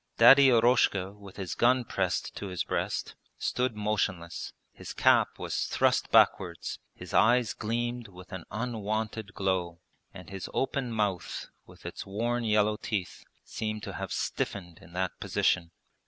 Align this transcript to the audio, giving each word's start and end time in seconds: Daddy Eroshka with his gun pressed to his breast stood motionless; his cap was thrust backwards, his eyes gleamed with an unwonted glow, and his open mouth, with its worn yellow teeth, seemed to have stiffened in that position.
Daddy 0.17 0.49
Eroshka 0.49 1.11
with 1.13 1.35
his 1.37 1.53
gun 1.53 1.85
pressed 1.85 2.33
to 2.37 2.47
his 2.47 2.63
breast 2.63 3.13
stood 3.37 3.75
motionless; 3.75 4.51
his 4.71 4.93
cap 4.93 5.37
was 5.37 5.65
thrust 5.67 6.09
backwards, 6.09 6.79
his 6.95 7.13
eyes 7.13 7.53
gleamed 7.53 8.07
with 8.07 8.31
an 8.31 8.45
unwonted 8.49 9.35
glow, 9.35 9.79
and 10.11 10.31
his 10.31 10.49
open 10.55 10.91
mouth, 10.91 11.45
with 11.67 11.85
its 11.85 12.03
worn 12.03 12.43
yellow 12.43 12.77
teeth, 12.77 13.23
seemed 13.43 13.83
to 13.83 13.93
have 13.93 14.11
stiffened 14.11 14.79
in 14.81 14.93
that 14.93 15.11
position. 15.19 15.69